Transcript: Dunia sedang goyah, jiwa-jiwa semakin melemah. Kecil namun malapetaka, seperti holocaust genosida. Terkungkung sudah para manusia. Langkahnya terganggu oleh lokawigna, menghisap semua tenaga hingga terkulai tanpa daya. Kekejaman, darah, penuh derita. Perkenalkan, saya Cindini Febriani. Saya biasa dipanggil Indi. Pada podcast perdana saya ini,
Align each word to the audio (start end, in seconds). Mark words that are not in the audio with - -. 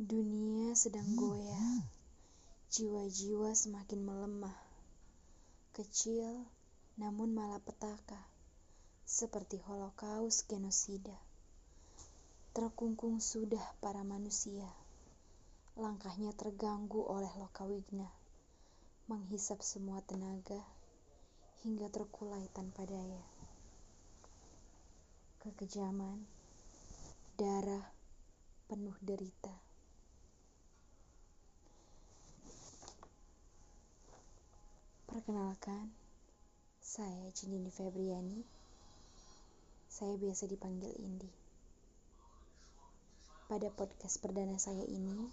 Dunia 0.00 0.72
sedang 0.72 1.12
goyah, 1.12 1.84
jiwa-jiwa 2.72 3.52
semakin 3.52 4.00
melemah. 4.00 4.56
Kecil 5.76 6.48
namun 6.96 7.36
malapetaka, 7.36 8.16
seperti 9.04 9.60
holocaust 9.60 10.48
genosida. 10.48 11.12
Terkungkung 12.56 13.20
sudah 13.20 13.60
para 13.84 14.00
manusia. 14.00 14.72
Langkahnya 15.76 16.32
terganggu 16.32 17.04
oleh 17.04 17.28
lokawigna, 17.36 18.08
menghisap 19.04 19.60
semua 19.60 20.00
tenaga 20.08 20.64
hingga 21.60 21.92
terkulai 21.92 22.48
tanpa 22.56 22.88
daya. 22.88 23.24
Kekejaman, 25.44 26.24
darah, 27.36 27.84
penuh 28.64 28.96
derita. 29.04 29.68
Perkenalkan, 35.10 35.90
saya 36.78 37.34
Cindini 37.34 37.66
Febriani. 37.66 38.46
Saya 39.90 40.14
biasa 40.14 40.46
dipanggil 40.46 40.94
Indi. 41.02 41.26
Pada 43.50 43.74
podcast 43.74 44.22
perdana 44.22 44.54
saya 44.62 44.86
ini, 44.86 45.26